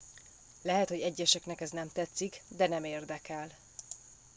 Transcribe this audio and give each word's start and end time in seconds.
lehet 0.61 0.89
hogy 0.89 1.01
egyeseknek 1.01 1.61
ez 1.61 1.69
nem 1.71 1.87
tetszik 1.89 2.43
de 2.47 2.67
nem 2.67 2.83
érdekel 2.83 3.51